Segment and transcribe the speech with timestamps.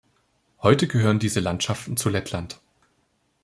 [0.63, 2.59] Heute gehören diese Landschaften zu Lettland.